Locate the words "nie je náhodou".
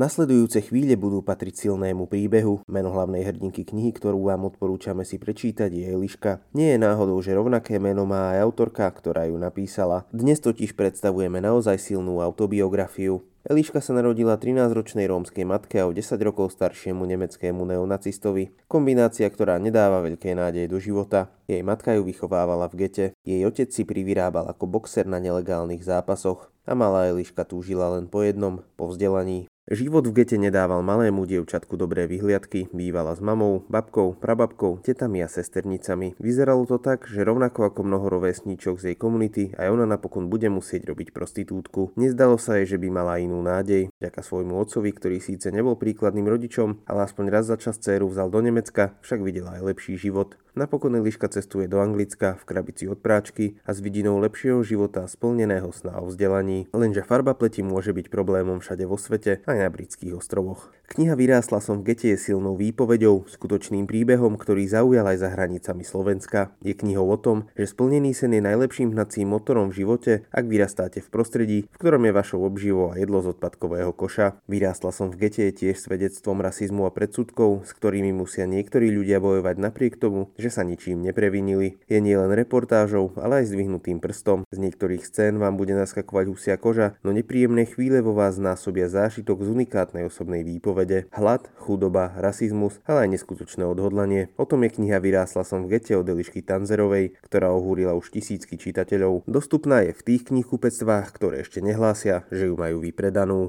6.56-7.20